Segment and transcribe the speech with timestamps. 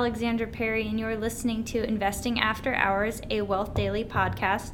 [0.00, 0.12] everyone.
[0.12, 4.72] This is Alexandra Perry, and you're listening to Investing After Hours, a Wealth Daily podcast.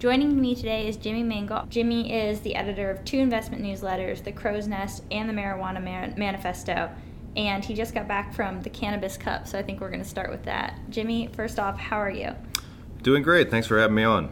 [0.00, 1.68] Joining me today is Jimmy Mengel.
[1.68, 6.14] Jimmy is the editor of two investment newsletters, The Crow's Nest and The Marijuana Man-
[6.16, 6.90] Manifesto,
[7.36, 10.08] and he just got back from the Cannabis Cup, so I think we're going to
[10.08, 10.76] start with that.
[10.90, 12.32] Jimmy, first off, how are you?
[13.02, 13.52] Doing great.
[13.52, 14.28] Thanks for having me on.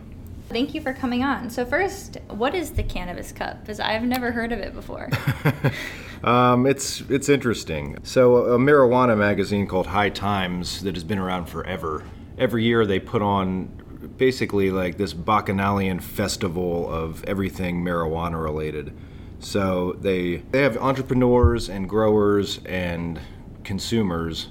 [0.48, 1.50] Thank you for coming on.
[1.50, 3.60] So, first, what is the Cannabis Cup?
[3.60, 5.08] Because I've never heard of it before.
[6.24, 7.98] um, it's it's interesting.
[8.02, 12.04] So, a marijuana magazine called High Times that has been around forever.
[12.38, 13.82] Every year, they put on
[14.16, 18.92] basically like this bacchanalian festival of everything marijuana related.
[19.40, 23.20] So they they have entrepreneurs and growers and
[23.64, 24.48] consumers,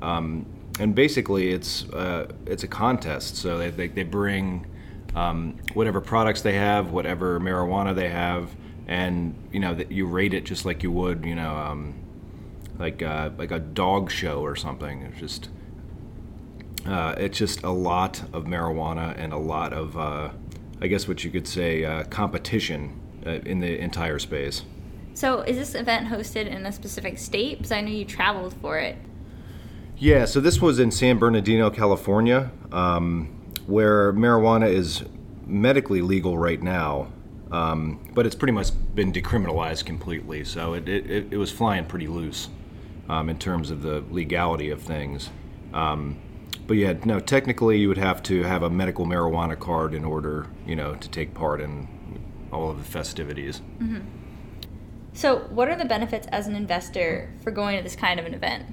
[0.00, 0.46] um,
[0.78, 3.36] and basically it's uh, it's a contest.
[3.36, 4.66] So they they, they bring
[5.14, 8.48] um, whatever products they have, whatever marijuana they have,
[8.90, 11.94] and you know that you rate it just like you would, you know, um,
[12.78, 15.02] like uh, like a dog show or something.
[15.02, 15.48] It's just
[16.84, 20.30] uh, it's just a lot of marijuana and a lot of, uh,
[20.80, 24.62] I guess, what you could say, uh, competition uh, in the entire space.
[25.14, 27.58] So, is this event hosted in a specific state?
[27.58, 28.96] Because I know you traveled for it.
[29.98, 32.50] Yeah, so this was in San Bernardino, California.
[32.72, 35.04] Um, where marijuana is
[35.46, 37.12] medically legal right now,
[37.52, 40.44] um, but it's pretty much been decriminalized completely.
[40.44, 42.48] So it, it, it was flying pretty loose
[43.08, 45.30] um, in terms of the legality of things.
[45.74, 46.18] Um,
[46.66, 50.46] but yeah, no, technically you would have to have a medical marijuana card in order,
[50.66, 51.88] you know, to take part in
[52.52, 53.60] all of the festivities.
[53.80, 54.00] Mm-hmm.
[55.12, 58.34] So, what are the benefits as an investor for going to this kind of an
[58.34, 58.66] event?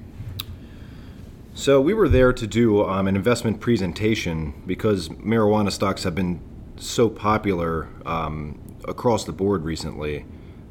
[1.57, 6.39] So we were there to do um, an investment presentation because marijuana stocks have been
[6.75, 10.25] so popular um, across the board recently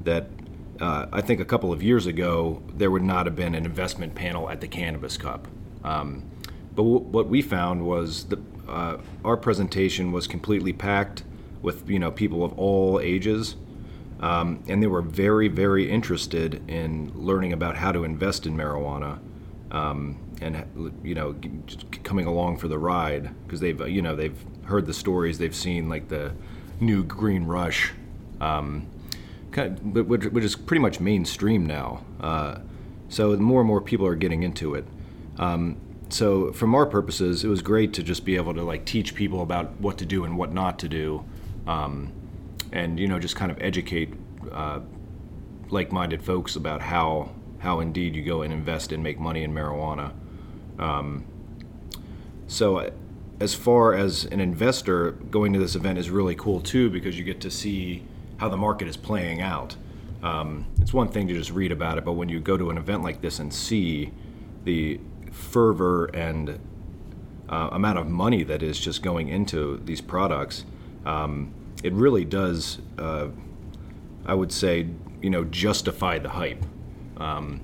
[0.04, 0.28] that
[0.80, 4.14] uh, I think a couple of years ago there would not have been an investment
[4.14, 5.48] panel at the Cannabis Cup.
[5.84, 6.24] Um,
[6.74, 8.38] but w- what we found was that
[8.68, 11.22] uh, our presentation was completely packed
[11.62, 13.56] with you know people of all ages.
[14.20, 19.18] Um, and they were very, very interested in learning about how to invest in marijuana.
[19.70, 21.34] Um, and you know
[22.02, 25.88] coming along for the ride because they've you know they've heard the stories they've seen
[25.88, 26.32] like the
[26.80, 27.92] new green rush
[28.40, 28.86] um,
[29.52, 32.04] kind of, which, which, is pretty much mainstream now.
[32.20, 32.58] Uh,
[33.08, 34.84] so more and more people are getting into it.
[35.38, 35.76] Um,
[36.08, 39.42] so from our purposes it was great to just be able to like teach people
[39.42, 41.24] about what to do and what not to do.
[41.66, 42.12] Um,
[42.72, 44.12] and you know just kind of educate
[44.52, 44.80] uh,
[45.70, 50.12] like-minded folks about how how indeed you go and invest and make money in marijuana.
[50.78, 51.24] Um,
[52.46, 52.92] so,
[53.40, 57.24] as far as an investor, going to this event is really cool too because you
[57.24, 58.04] get to see
[58.38, 59.76] how the market is playing out.
[60.22, 62.78] Um, it's one thing to just read about it, but when you go to an
[62.78, 64.12] event like this and see
[64.64, 66.58] the fervor and
[67.48, 70.64] uh, amount of money that is just going into these products,
[71.04, 71.52] um,
[71.84, 73.28] it really does, uh,
[74.24, 74.88] I would say,
[75.22, 76.64] you know, justify the hype.
[77.18, 77.60] Um,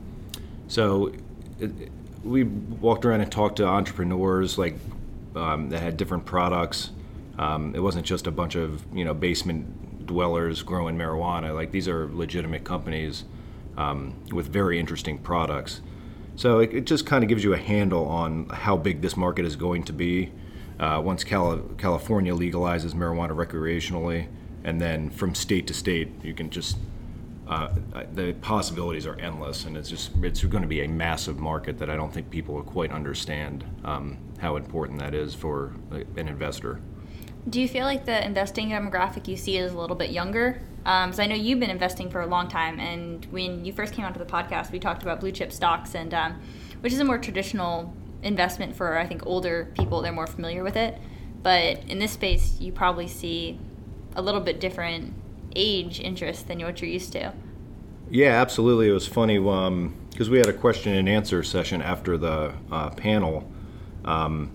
[0.69, 1.12] so,
[1.59, 1.71] it,
[2.25, 4.77] we walked around and talked to entrepreneurs like
[5.34, 6.91] um, that had different products.
[7.38, 9.66] Um, it wasn't just a bunch of you know basement
[10.07, 11.55] dwellers growing marijuana.
[11.55, 13.25] Like these are legitimate companies
[13.77, 15.81] um, with very interesting products.
[16.37, 19.45] So it, it just kind of gives you a handle on how big this market
[19.45, 20.33] is going to be
[20.81, 24.27] uh, once Cali- California legalizes marijuana recreationally,
[24.65, 26.77] and then from state to state, you can just
[27.49, 27.69] uh,
[28.15, 31.91] the possibilities are endless, and it's just it's going to be a massive market that
[31.91, 36.81] I don't think people quite understand um, how important that is for an investor.
[37.49, 40.63] Do you feel like the investing demographic you see is a little bit younger?
[40.85, 43.94] Because um, I know you've been investing for a long time, and when you first
[43.94, 46.41] came onto the podcast, we talked about blue chip stocks, and um,
[46.81, 50.03] which is a more traditional investment for I think older people.
[50.03, 50.99] They're more familiar with it,
[51.43, 53.59] but in this space, you probably see
[54.15, 55.15] a little bit different
[55.56, 57.33] age interest than what you're used to.
[58.11, 58.88] Yeah, absolutely.
[58.88, 62.91] It was funny because um, we had a question and answer session after the uh,
[62.91, 63.50] panel.
[64.05, 64.50] Um,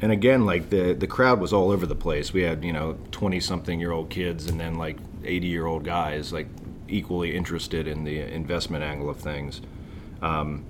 [0.00, 2.32] and again, like the the crowd was all over the place.
[2.32, 5.84] We had you know twenty something year old kids, and then like eighty year old
[5.84, 6.48] guys, like
[6.88, 9.60] equally interested in the investment angle of things.
[10.22, 10.64] Um,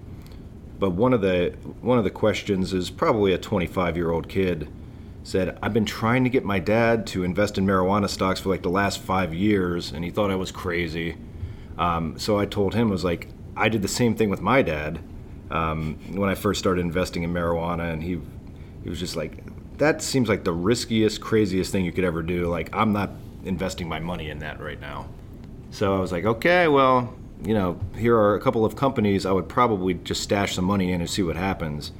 [0.79, 4.29] but one of the one of the questions is probably a twenty five year old
[4.29, 4.69] kid
[5.23, 8.62] said, I've been trying to get my dad to invest in marijuana stocks for like
[8.62, 11.17] the last five years, and he thought I was crazy.
[11.79, 14.62] Um, so I told him, I was like, I did the same thing with my
[14.62, 15.00] dad
[15.50, 18.21] um, when I first started investing in marijuana, and he,
[18.82, 19.44] he was just like,
[19.79, 22.47] that seems like the riskiest, craziest thing you could ever do.
[22.47, 23.11] Like, I'm not
[23.44, 25.09] investing my money in that right now.
[25.71, 29.32] So I was like, okay, well, you know, here are a couple of companies I
[29.32, 31.93] would probably just stash some money in and see what happens.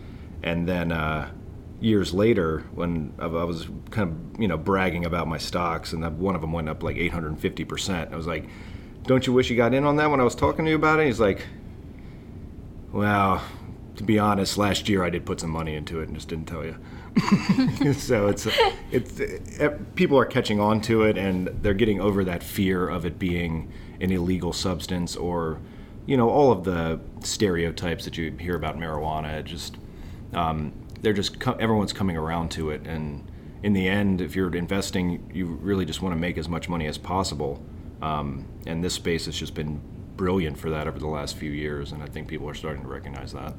[0.43, 1.31] And then uh,
[1.81, 6.35] years later, when I was kind of, you know, bragging about my stocks, and one
[6.35, 8.47] of them went up like 850%, I was like,
[9.05, 11.01] don't you wish you got in on that when I was talking to you about
[11.01, 11.07] it?
[11.07, 11.47] He's like,
[12.93, 13.43] well,
[13.97, 16.47] to be honest, last year I did put some money into it and just didn't
[16.47, 16.77] tell you.
[17.95, 18.47] so it's
[18.91, 19.21] it's
[19.61, 23.19] uh, people are catching on to it and they're getting over that fear of it
[23.19, 23.71] being
[24.01, 25.61] an illegal substance or
[26.07, 29.41] you know all of the stereotypes that you hear about marijuana.
[29.41, 29.77] It just
[30.33, 33.31] um, they're just everyone's coming around to it and
[33.63, 36.87] in the end, if you're investing, you really just want to make as much money
[36.87, 37.63] as possible.
[38.01, 39.81] Um, and this space has just been
[40.17, 42.89] brilliant for that over the last few years, and I think people are starting to
[42.89, 43.55] recognize that.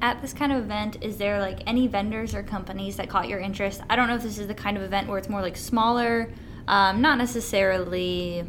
[0.00, 3.40] At this kind of event, is there like any vendors or companies that caught your
[3.40, 3.80] interest?
[3.90, 6.30] I don't know if this is the kind of event where it's more like smaller,
[6.68, 8.44] um, not necessarily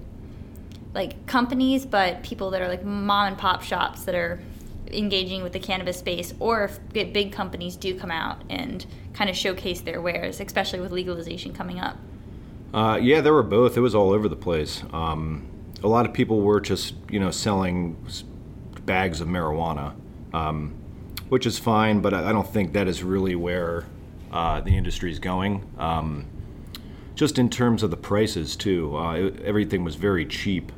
[0.94, 4.40] like companies, but people that are like mom and pop shops that are
[4.92, 9.36] engaging with the cannabis space, or if big companies do come out and kind of
[9.36, 11.98] showcase their wares, especially with legalization coming up.
[12.74, 13.78] Uh, yeah, there were both.
[13.78, 14.84] It was all over the place.
[14.94, 15.48] Um,
[15.84, 17.98] a lot of people were just, you know, selling
[18.86, 19.96] bags of marijuana,
[20.34, 20.76] um,
[21.30, 23.86] which is fine, but I don't think that is really where
[24.32, 25.68] uh, the industry is going.
[25.78, 26.26] Um,
[27.16, 30.72] just in terms of the prices, too, uh, it, everything was very cheap.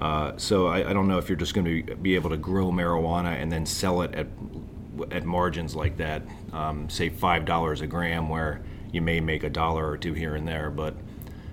[0.00, 2.70] Uh, so I, I, don't know if you're just going to be able to grow
[2.70, 4.26] marijuana and then sell it at
[5.10, 6.22] at margins like that,
[6.52, 8.60] um, say five dollars a gram, where
[8.92, 10.70] you may make a dollar or two here and there.
[10.70, 10.94] But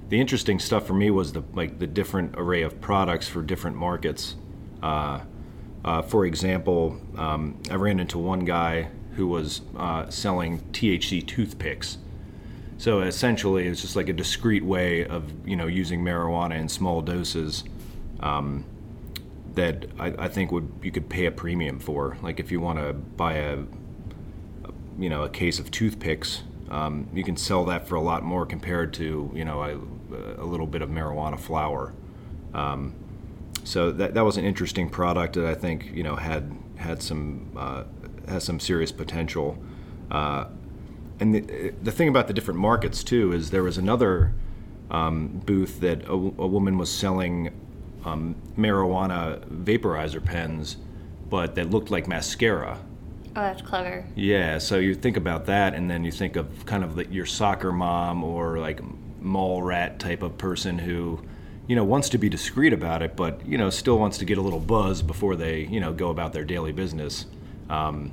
[0.09, 3.77] the interesting stuff for me was the like the different array of products for different
[3.77, 4.35] markets.
[4.81, 5.21] Uh,
[5.83, 11.97] uh, for example, um, I ran into one guy who was uh, selling THC toothpicks.
[12.77, 17.01] So essentially, it's just like a discreet way of you know using marijuana in small
[17.01, 17.63] doses.
[18.19, 18.65] Um,
[19.55, 22.17] that I, I, think would you could pay a premium for.
[22.21, 23.57] Like if you want to buy a,
[24.97, 28.45] you know a case of toothpicks, um, you can sell that for a lot more
[28.45, 31.93] compared to you know a, a little bit of marijuana flower.
[32.53, 32.95] Um,
[33.63, 37.51] so that that was an interesting product that I think you know had had some
[37.55, 37.83] uh,
[38.27, 39.57] has some serious potential.
[40.09, 40.45] Uh,
[41.19, 44.33] and the, the thing about the different markets too is there was another
[44.89, 47.51] um, booth that a, a woman was selling
[48.03, 50.77] um, marijuana vaporizer pens,
[51.29, 52.79] but that looked like mascara.
[53.33, 54.05] Oh, that's clever.
[54.15, 57.25] Yeah, so you think about that, and then you think of kind of the, your
[57.25, 58.81] soccer mom or like
[59.21, 61.21] mall rat type of person who,
[61.71, 64.37] you know, wants to be discreet about it, but you know, still wants to get
[64.37, 67.27] a little buzz before they, you know, go about their daily business.
[67.69, 68.11] Um,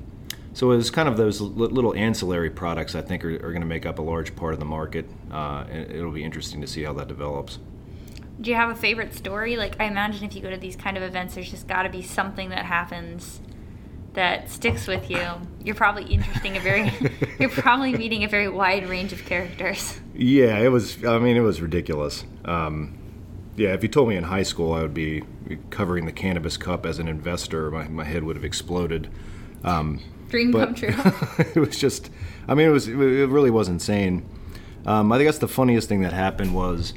[0.53, 3.85] so it's kind of those little ancillary products I think are, are going to make
[3.85, 6.93] up a large part of the market, uh, and it'll be interesting to see how
[6.93, 7.59] that develops
[8.41, 9.57] do you have a favorite story?
[9.57, 11.89] Like I imagine if you go to these kind of events, there's just got to
[11.89, 13.41] be something that happens
[14.13, 15.21] that sticks with you.
[15.61, 16.93] You're probably interesting a very
[17.41, 20.01] you're probably meeting a very wide range of characters.
[20.15, 22.23] Yeah, it was I mean it was ridiculous.
[22.45, 22.97] Um,
[23.59, 25.25] yeah, if you told me in high school I would be
[25.71, 29.11] covering the cannabis cup as an investor, my, my head would have exploded.
[29.65, 30.91] Um, Dream come true.
[31.39, 32.11] it was just
[32.47, 32.95] I mean it was it
[33.29, 34.25] really was insane.
[34.87, 36.95] Um, I think that's the funniest thing that happened was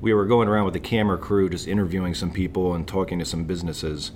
[0.00, 3.24] we were going around with the camera crew just interviewing some people and talking to
[3.24, 4.12] some businesses.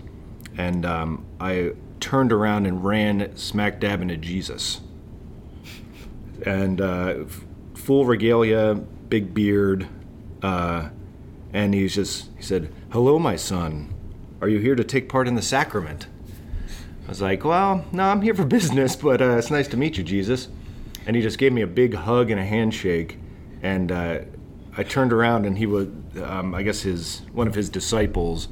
[0.57, 4.81] And um, I turned around and ran smack dab into Jesus.
[6.45, 7.25] And uh,
[7.75, 9.87] full regalia, big beard.
[10.43, 10.91] Uh,
[11.57, 13.95] and he's just, he said, Hello, my son.
[14.43, 16.07] Are you here to take part in the sacrament?
[17.07, 19.97] I was like, Well, no, I'm here for business, but uh, it's nice to meet
[19.97, 20.49] you, Jesus.
[21.07, 23.19] And he just gave me a big hug and a handshake.
[23.63, 24.19] And uh,
[24.77, 25.89] I turned around and he was,
[26.23, 28.49] um, I guess his one of his disciples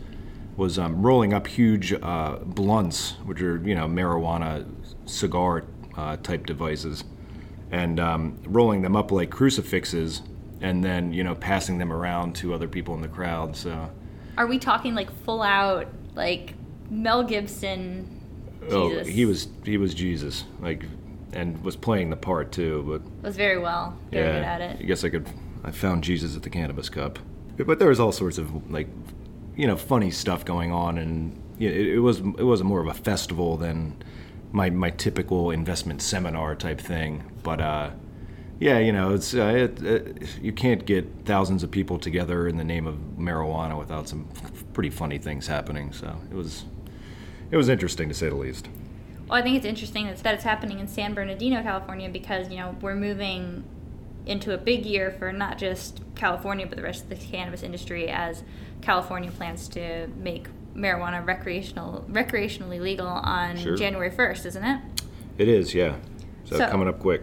[0.57, 4.67] was um, rolling up huge uh, blunts, which are you know marijuana
[5.05, 7.05] cigar uh, type devices,
[7.71, 10.23] and um, rolling them up like crucifixes,
[10.65, 13.55] and then you know passing them around to other people in the crowd.
[13.55, 13.91] So,
[14.39, 16.55] are we talking like full out like
[16.91, 18.21] Mel Gibson?
[18.71, 19.09] Oh, Jesus?
[19.09, 20.87] He was he was Jesus, like,
[21.35, 22.83] and was playing the part too.
[22.89, 24.81] But was very well, very yeah, good at it.
[24.81, 25.29] I guess I could
[25.63, 27.19] I found Jesus at the Cannabis Cup.
[27.59, 28.89] But there was all sorts of like,
[29.57, 32.95] you know, funny stuff going on, and it, it was it was more of a
[32.95, 34.03] festival than
[34.51, 37.31] my my typical investment seminar type thing.
[37.43, 37.91] But uh,
[38.65, 42.57] yeah, you know, it's uh, it, it, you can't get thousands of people together in
[42.57, 44.27] the name of marijuana without some
[44.73, 45.93] pretty funny things happening.
[45.93, 46.65] So it was
[47.51, 48.71] it was interesting to say the least.
[49.29, 52.75] Well, I think it's interesting that it's happening in San Bernardino, California, because you know
[52.81, 53.65] we're moving
[54.25, 58.09] into a big year for not just California but the rest of the cannabis industry
[58.09, 58.45] as
[58.81, 63.77] California plans to make marijuana recreational recreationally legal on sure.
[63.77, 64.81] January 1st, isn't it?
[65.37, 65.97] It is, yeah.
[66.45, 67.21] So, so coming up quick.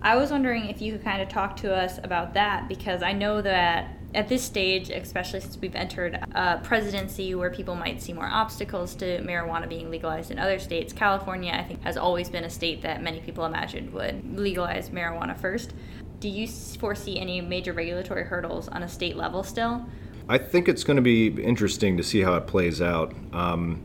[0.00, 3.12] I was wondering if you could kind of talk to us about that because I
[3.12, 8.12] know that at this stage, especially since we've entered a presidency where people might see
[8.12, 12.44] more obstacles to marijuana being legalized in other states, California, I think, has always been
[12.44, 15.74] a state that many people imagined would legalize marijuana first.
[16.20, 19.84] Do you foresee any major regulatory hurdles on a state level still?
[20.28, 23.14] I think it's going to be interesting to see how it plays out.
[23.32, 23.82] Um,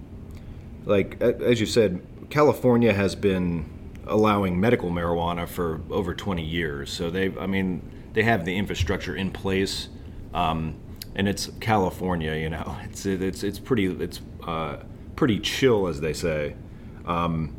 [0.85, 3.72] like, as you said, California has been
[4.07, 6.91] allowing medical marijuana for over 20 years.
[6.91, 7.81] So they, I mean,
[8.13, 9.89] they have the infrastructure in place,
[10.33, 10.75] um,
[11.15, 12.35] and it's California.
[12.35, 14.77] You know, it's it's it's pretty it's uh,
[15.15, 16.55] pretty chill, as they say.
[17.05, 17.55] Um,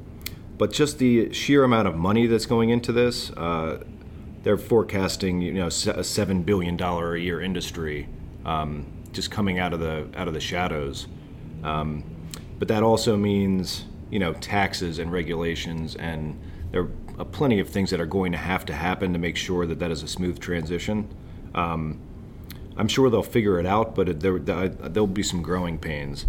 [0.56, 3.82] but just the sheer amount of money that's going into this, uh,
[4.42, 5.70] they're forecasting you know a
[6.04, 8.08] seven billion dollar a year industry
[8.44, 11.06] um, just coming out of the out of the shadows.
[11.62, 12.04] Um,
[12.58, 16.38] but that also means you know taxes and regulations and
[16.70, 19.64] there are plenty of things that are going to have to happen to make sure
[19.64, 21.08] that that is a smooth transition.
[21.54, 22.00] Um,
[22.76, 26.26] I'm sure they'll figure it out, but there, there'll be some growing pains.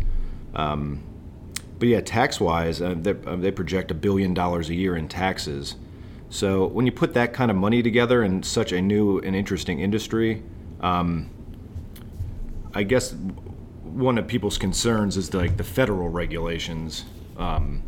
[0.54, 1.02] Um,
[1.80, 5.76] but yeah, tax wise, uh, uh, they project a billion dollars a year in taxes.
[6.30, 9.80] So when you put that kind of money together in such a new and interesting
[9.80, 10.44] industry,
[10.82, 11.30] um,
[12.74, 13.14] I guess
[13.84, 17.06] one of people's concerns is the, like the federal regulations.
[17.38, 17.84] Um,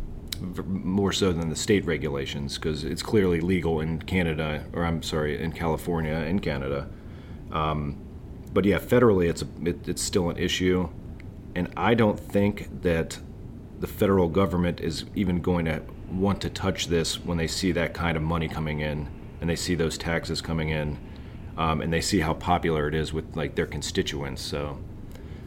[0.66, 5.40] more so than the state regulations because it's clearly legal in Canada, or I'm sorry,
[5.40, 6.88] in California and Canada.
[7.50, 7.96] Um,
[8.52, 10.88] but yeah, federally, it's a, it, it's still an issue,
[11.54, 13.18] and I don't think that
[13.80, 17.94] the federal government is even going to want to touch this when they see that
[17.94, 19.08] kind of money coming in
[19.40, 20.98] and they see those taxes coming in,
[21.56, 24.42] um, and they see how popular it is with like their constituents.
[24.42, 24.78] So.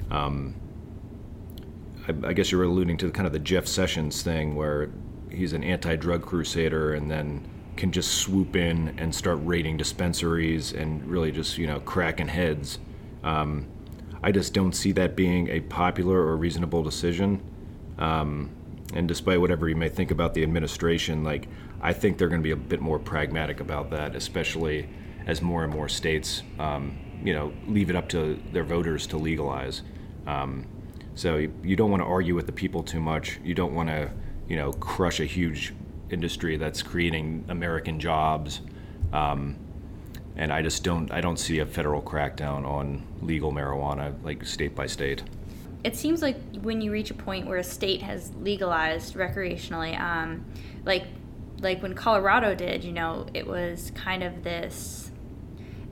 [0.10, 0.56] Um,
[2.08, 4.90] I, I guess you're alluding to kind of the Jeff Sessions thing where
[5.30, 11.06] he's an anti-drug crusader and then can just swoop in and start raiding dispensaries and
[11.06, 12.80] really just you know cracking heads.
[13.24, 13.68] Um,
[14.24, 17.42] I just don't see that being a popular or reasonable decision.
[17.98, 18.52] Um,
[18.94, 21.48] and despite whatever you may think about the administration, like
[21.82, 24.88] I think they're going to be a bit more pragmatic about that, especially
[25.26, 29.18] as more and more states, um, you know, leave it up to their voters to
[29.18, 29.82] legalize.
[30.28, 30.68] Um,
[31.16, 33.40] so you, you don't want to argue with the people too much.
[33.44, 34.10] You don't want to,
[34.48, 35.74] you know, crush a huge
[36.10, 38.62] industry that's creating American jobs.
[39.14, 39.58] Um,
[40.36, 44.76] and I just don't I don't see a federal crackdown on legal marijuana like state
[44.76, 45.24] by state.
[45.84, 50.46] It seems like when you reach a point where a state has legalized recreationally, um,
[50.86, 51.06] like
[51.60, 55.11] like when Colorado did, you know, it was kind of this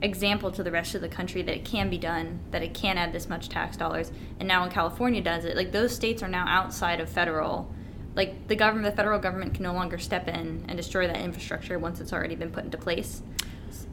[0.02, 2.96] example to the rest of the country that it can be done, that it can
[2.96, 4.12] add this much tax dollars.
[4.38, 7.72] And now when California does it, like those states are now outside of federal.
[8.14, 11.78] Like the government, the federal government can no longer step in and destroy that infrastructure
[11.78, 13.22] once it's already been put into place.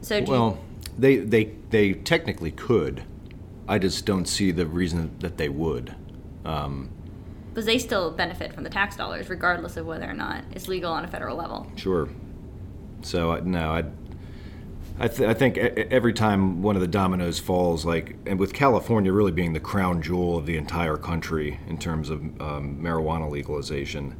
[0.00, 3.04] So well, you, they they they technically could.
[3.68, 5.94] I just don't see the reason that they would.
[6.44, 6.90] Um,
[7.52, 10.92] because they still benefit from the tax dollars, regardless of whether or not it's legal
[10.92, 11.70] on a federal level.
[11.76, 12.08] Sure.
[13.02, 13.84] So no, I
[15.00, 19.12] I, th- I, think every time one of the dominoes falls, like, and with California
[19.12, 24.16] really being the crown jewel of the entire country in terms of um, marijuana legalization,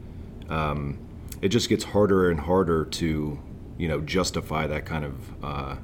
[0.48, 0.98] um,
[1.42, 3.40] it just gets harder and harder to,
[3.76, 5.76] you know, justify that kind of, uh,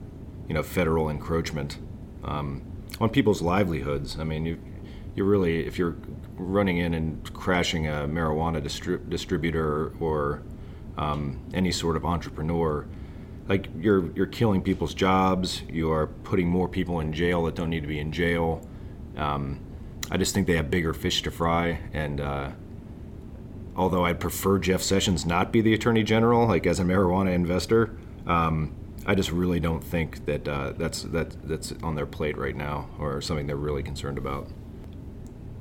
[0.47, 1.79] you know, federal encroachment
[2.23, 2.63] um,
[3.01, 4.19] on people's livelihoods.
[4.21, 4.61] I mean, you,
[5.17, 5.97] you really, if you're
[6.37, 10.43] running in and crashing a marijuana distri- distributor or
[10.97, 12.87] um, any sort of entrepreneur
[13.49, 15.63] like you're you're killing people's jobs.
[15.69, 18.67] You are putting more people in jail that don't need to be in jail.
[19.17, 19.61] Um,
[20.11, 21.81] I just think they have bigger fish to fry.
[21.93, 22.51] And uh,
[23.77, 27.97] although I'd prefer Jeff Sessions not be the attorney general, like as a marijuana investor,
[28.27, 28.75] um,
[29.07, 32.89] I just really don't think that uh, that's that that's on their plate right now,
[32.99, 34.49] or something they're really concerned about.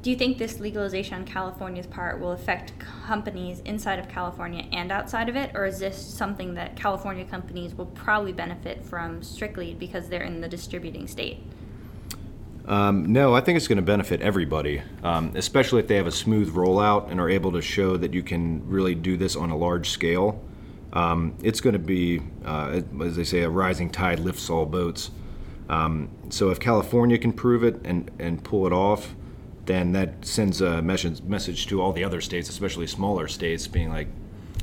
[0.03, 2.73] Do you think this legalization on California's part will affect
[3.07, 7.73] companies inside of California and outside of it, or is this something that California companies
[7.73, 11.37] will probably benefit from strictly because they're in the distributing state?
[12.65, 16.11] Um, no, I think it's going to benefit everybody, um, especially if they have a
[16.11, 19.57] smooth rollout and are able to show that you can really do this on a
[19.57, 20.43] large scale.
[20.91, 25.11] Um, it's going to be, uh, as they say, a rising tide lifts all boats.
[25.69, 29.15] Um, so if California can prove it and, and pull it off,
[29.65, 33.89] then that sends a message message to all the other states, especially smaller states, being
[33.89, 34.07] like,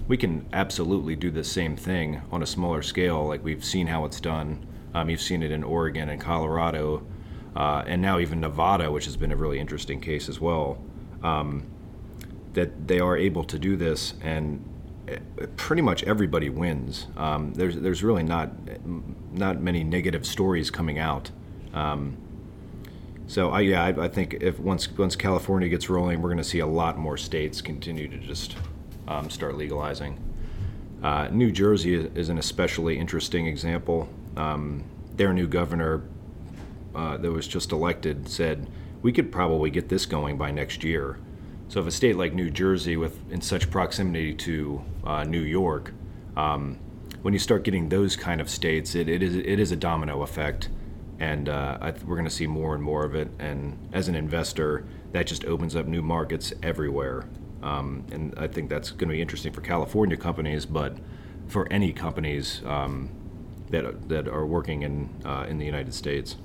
[0.08, 3.26] we can absolutely do the same thing on a smaller scale.
[3.26, 4.66] Like we've seen how it's done.
[4.94, 7.06] Um, you've seen it in Oregon and Colorado,
[7.54, 10.78] uh, and now even Nevada, which has been a really interesting case as well.
[11.22, 11.64] um,
[12.54, 14.64] that they are able to do this, and
[15.08, 15.18] eh,
[15.56, 17.06] pretty much everybody wins.
[17.16, 18.50] Um, there's there's really not
[19.32, 21.30] not many negative stories coming out.
[21.72, 22.16] Um,
[23.30, 26.42] so I, yeah, I, I, think if once once California gets rolling, we're going to
[26.42, 28.56] see a lot more states continue to just
[29.06, 30.18] um, start legalizing.
[31.00, 34.08] Uh, New Jersey is, an especially interesting example.
[34.36, 34.82] Um,
[35.14, 36.02] their new governor
[36.92, 38.68] uh, that was just elected said
[39.00, 41.20] we could probably get this going by next year.
[41.68, 45.92] So if a state like New Jersey, with in such proximity to uh, New York,
[46.36, 46.80] um,
[47.22, 50.22] when you start getting those kind of states, it, it is it is a domino
[50.22, 50.68] effect
[51.20, 53.28] and uh, th- we're going to see more and more of it.
[53.38, 57.26] And as an investor, that just opens up new markets everywhere.
[57.62, 60.96] Um, and I think that's going to be interesting for California companies, but
[61.46, 63.10] for any companies um,
[63.68, 66.36] that that are working in uh, in the United States.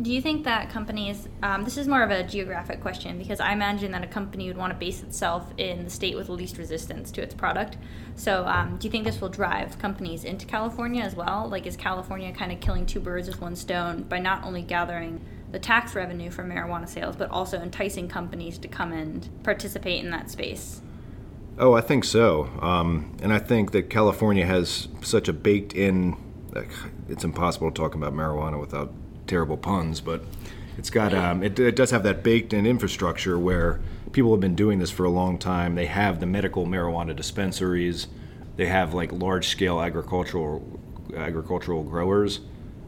[0.00, 3.52] Do you think that companies, um, this is more of a geographic question because I
[3.54, 6.58] imagine that a company would want to base itself in the state with the least
[6.58, 7.78] resistance to its product.
[8.14, 11.48] So, um, do you think this will drive companies into California as well?
[11.48, 15.24] Like, is California kind of killing two birds with one stone by not only gathering
[15.50, 20.10] the tax revenue from marijuana sales, but also enticing companies to come and participate in
[20.10, 20.82] that space?
[21.58, 22.50] Oh, I think so.
[22.60, 26.16] Um, and I think that California has such a baked in,
[27.08, 28.92] it's impossible to talk about marijuana without
[29.26, 30.22] terrible puns, but
[30.78, 33.80] it's got um, it, it does have that baked in infrastructure where
[34.12, 35.74] people have been doing this for a long time.
[35.74, 38.06] They have the medical marijuana dispensaries.
[38.56, 40.80] They have like large scale agricultural
[41.14, 42.40] agricultural growers.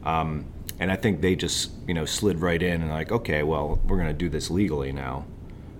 [0.03, 0.45] Um,
[0.79, 3.97] and I think they just you know slid right in and like okay well we're
[4.07, 5.25] to do this legally now.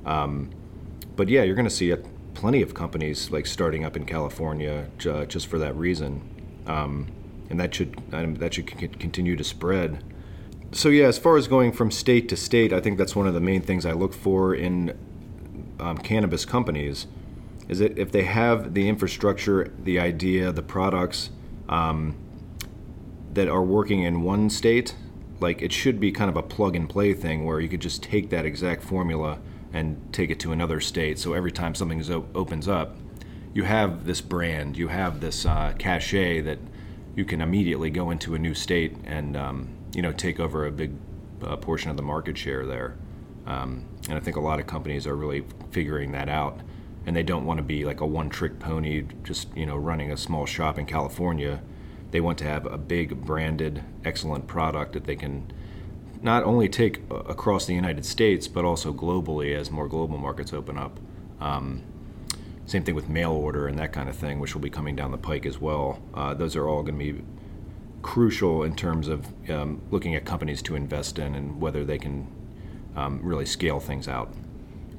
[0.06, 0.50] Um,
[1.16, 1.98] but yeah, you're to see a,
[2.34, 6.22] plenty of companies like starting up in California j- just for that reason,
[6.66, 7.08] um,
[7.50, 10.04] and that should um, that should c- continue to spread
[10.72, 13.34] so yeah, as far as going from state to state, I think that's one of
[13.34, 14.98] the main things I look for in
[15.80, 17.08] um, cannabis companies,
[17.68, 21.32] is that if they have the infrastructure, the idea, the products
[21.68, 22.16] um,
[23.34, 24.96] that are working in one state,
[25.40, 28.04] like it should be kind of a plug and play thing where you could just
[28.04, 29.40] take that exact formula
[29.72, 31.18] and take it to another state.
[31.20, 32.98] So every time something op- opens up,
[33.54, 36.60] you have this brand, you have this uh, cachet that
[37.16, 40.72] you can immediately go into a new state and um, you know take over a
[40.72, 40.92] big
[41.44, 42.98] uh, portion of the market share there.
[43.46, 46.60] Um, and I think a lot of companies are really figuring that out,
[47.06, 50.18] and they don't want to be like a one-trick pony, just you know running a
[50.18, 51.62] small shop in California.
[52.12, 55.52] They want to have a big branded, excellent product that they can
[56.22, 60.78] not only take across the United States, but also globally as more global markets open
[60.78, 61.00] up.
[61.40, 61.84] Um,
[62.66, 65.12] same thing with mail order and that kind of thing, which will be coming down
[65.12, 66.02] the pike as well.
[66.14, 67.24] Uh, those are all going to be
[68.02, 72.28] crucial in terms of um, looking at companies to invest in and whether they can
[72.96, 74.34] um, really scale things out.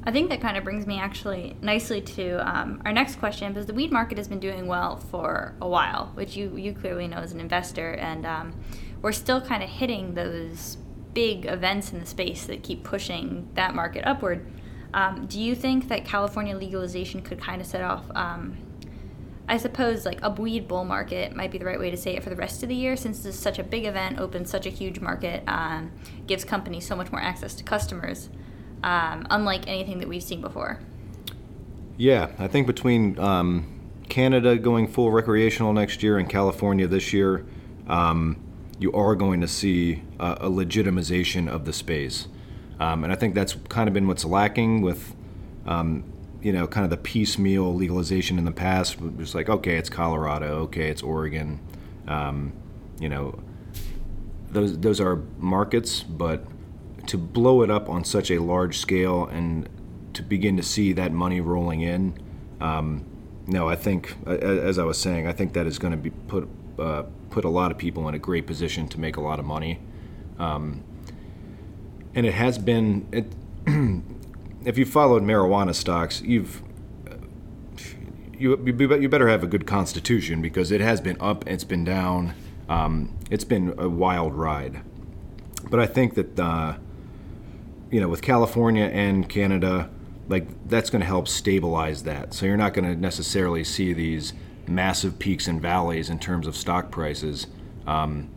[0.02, 3.66] I think that kind of brings me actually nicely to um, our next question because
[3.66, 7.18] the weed market has been doing well for a while, which you, you clearly know
[7.18, 8.54] as an investor, and um,
[9.02, 10.78] we're still kind of hitting those
[11.12, 14.46] big events in the space that keep pushing that market upward.
[14.94, 18.56] Um, do you think that California legalization could kind of set off um,
[19.50, 22.22] I suppose like a weed bull market might be the right way to say it
[22.22, 24.64] for the rest of the year, since this is such a big event, opens such
[24.64, 25.90] a huge market, um,
[26.28, 28.28] gives companies so much more access to customers,
[28.84, 30.78] um, unlike anything that we've seen before.
[31.96, 33.66] Yeah, I think between um,
[34.08, 37.44] Canada going full recreational next year and California this year,
[37.88, 38.36] um,
[38.78, 42.28] you are going to see a, a legitimization of the space.
[42.78, 45.12] Um, and I think that's kind of been what's lacking with
[45.66, 46.04] um,
[46.42, 50.61] you know, kind of the piecemeal legalization in the past was like, okay, it's Colorado,
[50.62, 51.61] okay, it's Oregon,
[52.09, 52.53] um,
[52.98, 53.38] you know,
[54.50, 56.44] those those are markets, but
[57.07, 59.68] to blow it up on such a large scale and
[60.14, 62.14] to begin to see that money rolling in,
[62.61, 63.05] um,
[63.46, 66.48] no, I think, as I was saying, I think that is going to be put
[66.79, 69.44] uh, put a lot of people in a great position to make a lot of
[69.44, 69.79] money,
[70.38, 70.83] um,
[72.14, 73.33] and it has been it.
[74.64, 76.62] if you followed marijuana stocks, you've
[78.38, 82.35] you, you better have a good constitution because it has been up, it's been down,
[82.70, 84.81] um, it's been a wild ride.
[85.68, 86.77] But I think that uh,
[87.90, 89.90] you know with California and Canada,
[90.29, 92.33] like that's going to help stabilize that.
[92.33, 94.33] So you're not going to necessarily see these
[94.66, 97.46] massive peaks and valleys in terms of stock prices.
[97.87, 98.31] Um,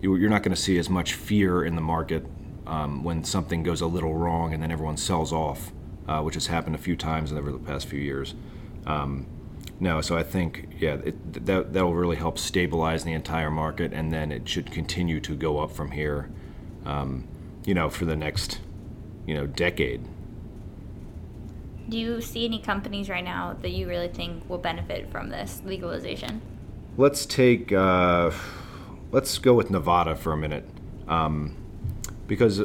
[0.00, 2.26] you're not going to see as much fear in the market
[2.66, 5.72] um, when something goes a little wrong and then everyone sells off,
[6.08, 8.34] uh, which has happened a few times over the past few years.
[8.86, 9.26] Um,
[9.80, 13.92] no, so I think yeah, it, that that will really help stabilize the entire market,
[13.92, 16.30] and then it should continue to go up from here.
[16.84, 17.26] Um,
[17.64, 18.60] you know, for the next
[19.26, 20.06] you know decade.
[21.88, 25.60] Do you see any companies right now that you really think will benefit from this
[25.66, 26.40] legalization?
[26.96, 28.30] Let's take, uh,
[29.12, 30.64] let's go with Nevada for a minute.
[31.06, 31.56] Um,
[32.26, 32.62] because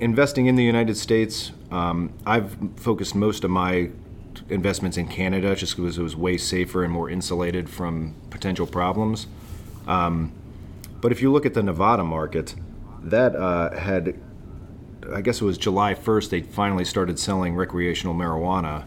[0.00, 3.90] investing in the United States, um, I've focused most of my
[4.48, 9.26] investments in Canada just because it was way safer and more insulated from potential problems.
[9.86, 10.32] Um,
[11.00, 12.54] but if you look at the Nevada market,
[13.02, 14.20] that uh, had,
[15.12, 18.84] I guess it was July 1st, they finally started selling recreational marijuana.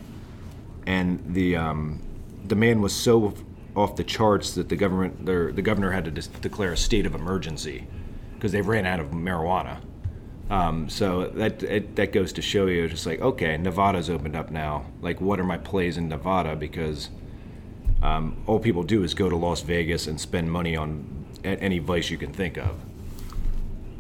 [0.86, 2.02] And the um,
[2.46, 3.34] demand was so
[3.76, 7.16] off the charts that the government, the governor had to dis- declare a state of
[7.16, 7.88] emergency
[8.39, 9.82] because they've ran out of marijuana.
[10.49, 14.49] Um, so that it, that goes to show you, just like okay, Nevada's opened up
[14.49, 14.86] now.
[15.02, 16.56] Like, what are my plays in Nevada?
[16.56, 17.10] Because
[18.02, 22.10] um, all people do is go to Las Vegas and spend money on any vice
[22.10, 22.80] you can think of.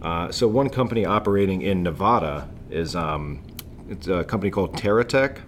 [0.01, 3.43] Uh, so one company operating in Nevada is um,
[3.89, 5.41] it's a company called TerraTech,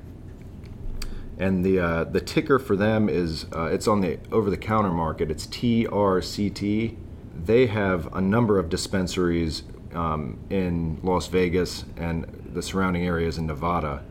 [1.39, 4.91] and the uh, the ticker for them is uh, it's on the over the counter
[4.91, 5.31] market.
[5.31, 6.97] It's TRCT.
[7.45, 13.47] They have a number of dispensaries um, in Las Vegas and the surrounding areas in
[13.47, 14.03] Nevada.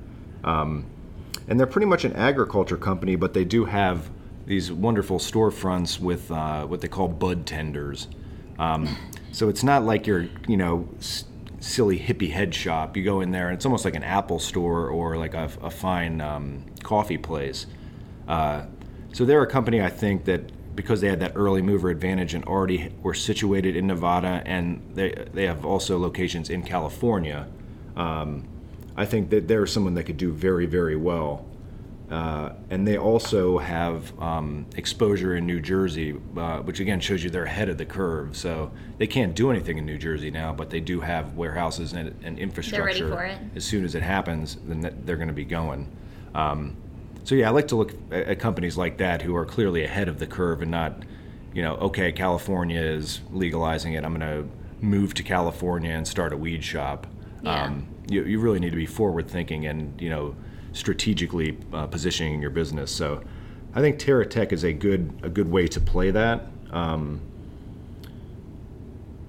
[0.44, 0.86] Um,
[1.48, 4.10] and they're pretty much an agriculture company, but they do have
[4.46, 8.08] these wonderful storefronts with uh, what they call bud tenders.
[8.58, 8.96] Um,
[9.32, 11.24] so it's not like your, you know, s-
[11.60, 12.96] silly hippie head shop.
[12.96, 15.70] You go in there and it's almost like an Apple store or like a, a
[15.70, 17.66] fine um, coffee place.
[18.26, 18.64] Uh,
[19.12, 22.44] so they're a company I think that because they had that early mover advantage and
[22.44, 27.46] already were situated in Nevada, and they they have also locations in California.
[27.96, 28.48] Um,
[28.96, 31.46] I think that they're someone that could do very very well.
[32.10, 37.30] Uh, and they also have um, exposure in New Jersey, uh, which again shows you
[37.30, 38.36] they're ahead of the curve.
[38.36, 42.12] So they can't do anything in New Jersey now, but they do have warehouses and,
[42.24, 43.06] and infrastructure.
[43.54, 45.86] As soon as it happens, then they're going to be going.
[46.34, 46.76] Um,
[47.24, 50.18] so yeah, I like to look at companies like that who are clearly ahead of
[50.18, 51.02] the curve and not,
[51.52, 54.04] you know, okay, California is legalizing it.
[54.04, 54.48] I'm going to
[54.84, 57.06] move to California and start a weed shop.
[57.42, 57.64] Yeah.
[57.64, 60.34] Um, you, you really need to be forward thinking and you know
[60.72, 62.90] strategically uh, positioning your business.
[62.90, 63.22] So
[63.74, 66.46] I think Terra Tech is a good a good way to play that.
[66.70, 67.20] Um,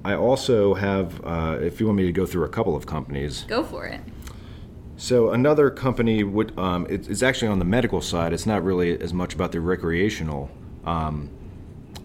[0.03, 3.43] I also have, uh, if you want me to go through a couple of companies,
[3.47, 4.01] go for it.
[5.01, 8.33] So another company would um, it, it's actually on the medical side.
[8.33, 10.51] It's not really as much about the recreational,
[10.85, 11.27] um,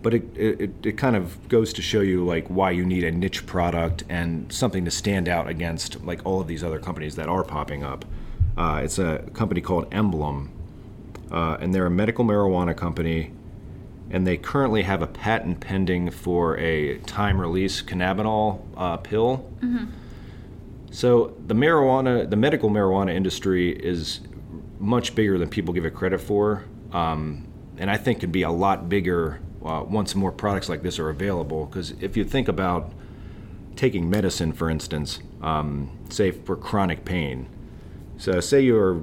[0.00, 3.12] but it, it, it kind of goes to show you like why you need a
[3.12, 7.28] niche product and something to stand out against like all of these other companies that
[7.28, 8.06] are popping up.
[8.56, 10.50] Uh, it's a company called Emblem,
[11.30, 13.30] uh, and they're a medical marijuana company,
[14.10, 19.46] and they currently have a patent pending for a time-release cannabinol uh, pill.
[19.60, 19.84] Mm-hmm
[20.90, 24.20] so the marijuana, the medical marijuana industry is
[24.78, 27.46] much bigger than people give it credit for, um,
[27.78, 31.10] and I think could be a lot bigger uh, once more products like this are
[31.10, 31.66] available.
[31.66, 32.92] Because if you think about
[33.74, 37.48] taking medicine, for instance, um, say for chronic pain,
[38.16, 39.02] so say you're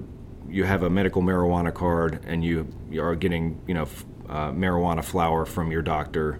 [0.50, 3.88] you have a medical marijuana card and you, you are getting you know
[4.30, 6.40] uh, marijuana flower from your doctor,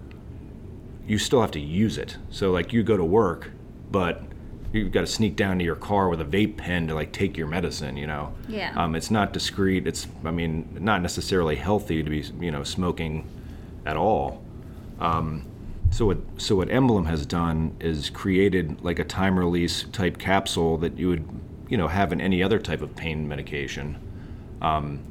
[1.06, 2.16] you still have to use it.
[2.30, 3.50] So like you go to work,
[3.90, 4.22] but
[4.74, 7.36] you've got to sneak down to your car with a vape pen to like take
[7.36, 8.34] your medicine you know?
[8.48, 8.72] Yeah.
[8.76, 13.28] Um, it's not discreet it's i mean not necessarily healthy to be you know smoking
[13.86, 14.42] at all.
[15.00, 15.46] Um,
[15.90, 20.78] so what so what emblem has done is created like a time release type capsule
[20.78, 21.28] that you would
[21.68, 23.96] you know have in any other type of pain medication
[24.60, 25.04] um,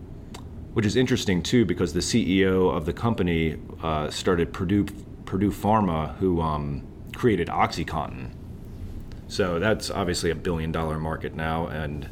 [0.74, 4.86] which is interesting too because the ceo of the company uh, started purdue
[5.26, 8.32] purdue pharma who um, created oxycontin
[9.34, 11.66] so that's obviously a billion dollar market now.
[11.66, 12.08] And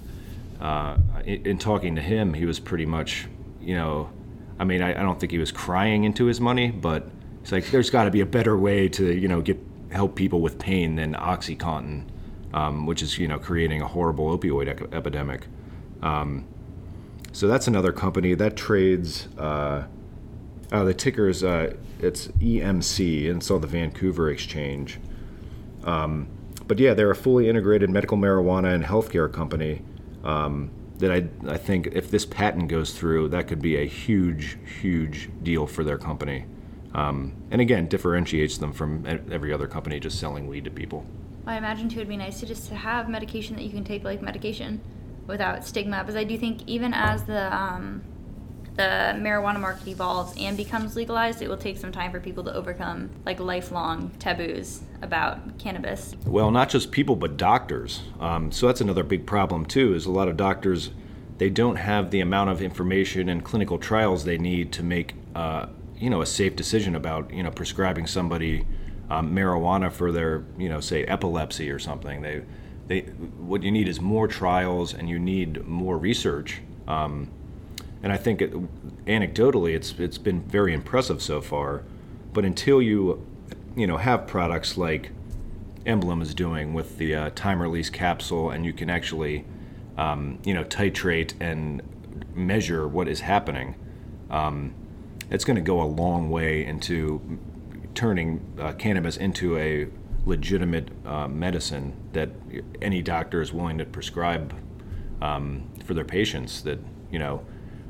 [0.59, 3.27] uh, in, in, talking to him, he was pretty much,
[3.61, 4.09] you know,
[4.57, 7.07] I mean, I, I don't think he was crying into his money, but
[7.43, 9.59] it's like there's got to be a better way to, you know, get
[9.91, 12.05] help people with pain than OxyContin,
[12.55, 15.45] um, which is, you know, creating a horrible opioid ec- epidemic.
[16.01, 16.47] Um,
[17.33, 19.27] so that's another company that trades.
[19.37, 19.83] Uh,
[20.71, 24.99] oh, the ticker is uh, it's EMC, and it's on the Vancouver Exchange.
[25.83, 26.27] Um,
[26.71, 29.81] but yeah, they're a fully integrated medical marijuana and healthcare company.
[30.23, 34.57] Um, that I, I think if this patent goes through, that could be a huge,
[34.79, 36.45] huge deal for their company.
[36.93, 41.05] Um, and again, differentiates them from every other company just selling weed to people.
[41.45, 44.21] I imagine too, it'd be nice to just have medication that you can take like
[44.21, 44.79] medication
[45.27, 48.01] without stigma, because I do think even as the um,
[48.75, 52.53] the marijuana market evolves and becomes legalized, it will take some time for people to
[52.53, 56.15] overcome like lifelong taboos about cannabis.
[56.25, 58.01] Well, not just people, but doctors.
[58.19, 59.93] Um, so that's another big problem too.
[59.93, 60.91] Is a lot of doctors
[61.37, 65.65] they don't have the amount of information and clinical trials they need to make uh,
[65.97, 68.65] you know a safe decision about you know prescribing somebody
[69.09, 72.21] um, marijuana for their you know say epilepsy or something.
[72.21, 72.43] They
[72.87, 76.61] they what you need is more trials and you need more research.
[76.87, 77.29] Um,
[78.03, 78.53] and I think it,
[79.05, 81.83] anecdotally, it's it's been very impressive so far.
[82.33, 83.25] But until you
[83.75, 85.11] you know have products like
[85.85, 89.45] Emblem is doing with the uh, time release capsule, and you can actually
[89.97, 91.81] um, you know titrate and
[92.33, 93.75] measure what is happening.
[94.29, 94.73] Um,
[95.29, 97.39] it's going to go a long way into
[97.93, 99.87] turning uh, cannabis into a
[100.25, 102.29] legitimate uh, medicine that
[102.81, 104.53] any doctor is willing to prescribe
[105.21, 106.61] um, for their patients.
[106.61, 106.79] That
[107.11, 107.45] you know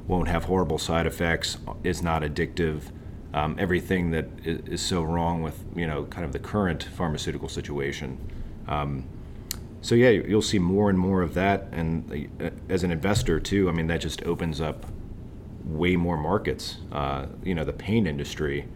[0.07, 2.83] won't have horrible side effects, is not addictive.
[3.33, 8.17] Um, everything that is, so wrong with you know kind of the current pharmaceutical situation.
[8.67, 9.05] Um,
[9.81, 13.69] so yeah, you'll see more and more of that, and uh, as an investor too,
[13.69, 14.85] I mean that just opens up
[15.65, 16.77] way more markets.
[16.91, 18.67] Uh, you know, the pain industry,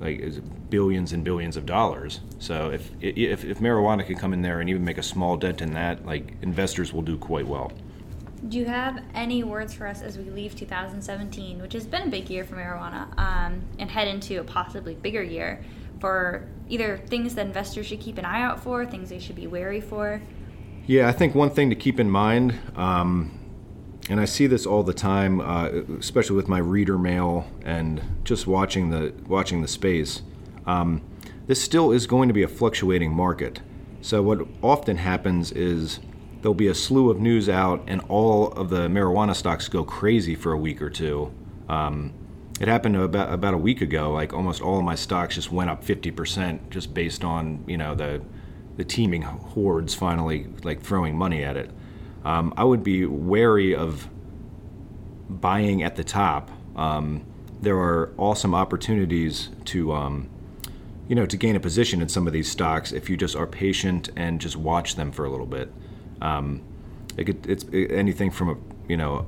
[0.00, 2.20] like is billions and billions of dollars.
[2.38, 5.62] So if, if if marijuana can come in there and even make a small dent
[5.62, 7.72] in that, like investors will do quite well.
[8.48, 12.06] Do you have any words for us as we leave 2017, which has been a
[12.06, 15.64] big year for marijuana, um, and head into a possibly bigger year
[16.00, 19.48] for either things that investors should keep an eye out for, things they should be
[19.48, 20.22] wary for?
[20.86, 23.36] Yeah, I think one thing to keep in mind, um,
[24.08, 28.46] and I see this all the time, uh, especially with my reader mail and just
[28.46, 30.22] watching the watching the space.
[30.66, 31.02] Um,
[31.48, 33.60] this still is going to be a fluctuating market.
[34.00, 35.98] So what often happens is
[36.46, 40.36] there'll be a slew of news out, and all of the marijuana stocks go crazy
[40.36, 41.34] for a week or two.
[41.68, 42.14] Um,
[42.60, 44.12] it happened about about a week ago.
[44.12, 47.96] Like almost all of my stocks just went up 50% just based on you know
[47.96, 48.22] the
[48.76, 51.68] the teeming hordes finally like throwing money at it.
[52.24, 54.08] Um, I would be wary of
[55.28, 56.52] buying at the top.
[56.76, 57.24] Um,
[57.60, 60.30] there are awesome opportunities to um,
[61.08, 63.48] you know to gain a position in some of these stocks if you just are
[63.48, 65.72] patient and just watch them for a little bit.
[66.20, 66.62] Um,
[67.16, 68.56] it could, it's anything from a
[68.88, 69.26] you know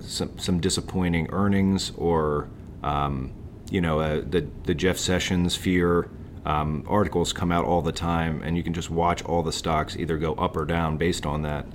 [0.00, 2.48] some some disappointing earnings or
[2.82, 3.32] um,
[3.70, 6.08] you know uh, the the Jeff Sessions fear.
[6.46, 9.94] Um, articles come out all the time, and you can just watch all the stocks
[9.96, 11.66] either go up or down based on that.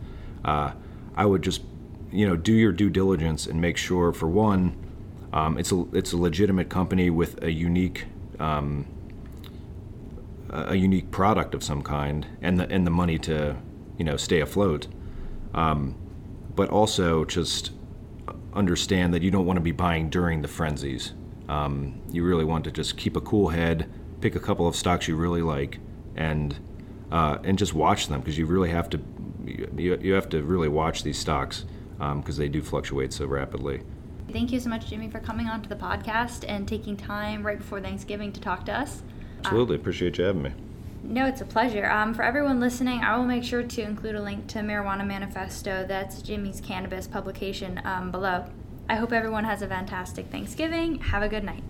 [0.44, 0.72] Uh,
[1.16, 1.62] I would just
[2.12, 4.76] you know do your due diligence and make sure for one
[5.34, 8.06] um, it's a it's a legitimate company with a unique
[8.40, 8.88] um,
[10.50, 13.58] a unique product of some kind and the and the money to
[13.98, 14.88] you know stay afloat.
[15.54, 15.96] Um,
[16.56, 17.72] but also just
[18.54, 21.14] understand that you don't want to be buying during the frenzies.
[21.48, 23.90] Um, you really want to just keep a cool head,
[24.22, 25.80] pick a couple of stocks you really like,
[26.16, 26.58] and
[27.12, 29.00] uh, and just watch them because you really have to
[29.46, 31.66] you, you have to really watch these stocks
[31.98, 33.82] because um, they do fluctuate so rapidly.
[34.32, 37.58] Thank you so much, Jimmy, for coming on to the podcast and taking time right
[37.58, 39.04] before Thanksgiving to talk to us.
[39.40, 40.52] Absolutely, uh, appreciate you having me.
[41.08, 41.86] No, it's a pleasure.
[41.86, 45.86] Um, for everyone listening, I will make sure to include a link to Marijuana Manifesto.
[45.88, 48.46] That's Jimmy's cannabis publication um, below.
[48.90, 51.00] I hope everyone has a fantastic Thanksgiving.
[51.00, 51.64] Have a good night.